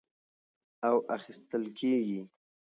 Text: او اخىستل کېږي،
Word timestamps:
او 0.87 0.95
اخىستل 1.17 1.63
کېږي، 1.79 2.21